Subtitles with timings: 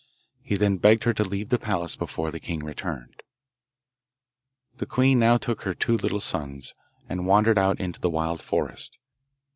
[0.41, 3.21] He then begged her to leave the palace before the king returned.
[4.77, 6.73] The queen now took her two little sons,
[7.07, 8.97] and wandered out into the wild forest.